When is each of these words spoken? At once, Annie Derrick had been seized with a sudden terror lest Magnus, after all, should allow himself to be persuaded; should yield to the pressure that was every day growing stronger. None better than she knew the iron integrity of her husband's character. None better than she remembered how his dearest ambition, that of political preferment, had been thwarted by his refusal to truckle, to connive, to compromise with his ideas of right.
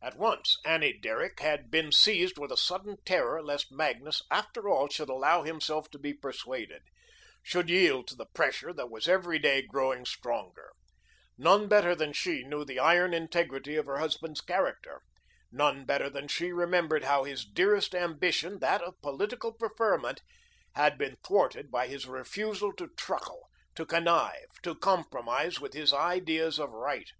At 0.00 0.16
once, 0.16 0.56
Annie 0.64 0.94
Derrick 0.98 1.40
had 1.40 1.70
been 1.70 1.92
seized 1.92 2.38
with 2.38 2.50
a 2.50 2.56
sudden 2.56 2.96
terror 3.04 3.42
lest 3.42 3.70
Magnus, 3.70 4.22
after 4.30 4.70
all, 4.70 4.88
should 4.88 5.10
allow 5.10 5.42
himself 5.42 5.90
to 5.90 5.98
be 5.98 6.14
persuaded; 6.14 6.80
should 7.42 7.68
yield 7.68 8.08
to 8.08 8.16
the 8.16 8.24
pressure 8.24 8.72
that 8.72 8.88
was 8.90 9.06
every 9.06 9.38
day 9.38 9.60
growing 9.60 10.06
stronger. 10.06 10.72
None 11.36 11.68
better 11.68 11.94
than 11.94 12.14
she 12.14 12.42
knew 12.42 12.64
the 12.64 12.78
iron 12.78 13.12
integrity 13.12 13.76
of 13.76 13.84
her 13.84 13.98
husband's 13.98 14.40
character. 14.40 15.02
None 15.52 15.84
better 15.84 16.08
than 16.08 16.26
she 16.26 16.50
remembered 16.50 17.04
how 17.04 17.24
his 17.24 17.44
dearest 17.44 17.94
ambition, 17.94 18.60
that 18.60 18.80
of 18.80 18.98
political 19.02 19.52
preferment, 19.52 20.22
had 20.74 20.96
been 20.96 21.18
thwarted 21.22 21.70
by 21.70 21.86
his 21.86 22.06
refusal 22.06 22.72
to 22.76 22.88
truckle, 22.96 23.50
to 23.74 23.84
connive, 23.84 24.48
to 24.62 24.74
compromise 24.74 25.60
with 25.60 25.74
his 25.74 25.92
ideas 25.92 26.58
of 26.58 26.70
right. 26.70 27.10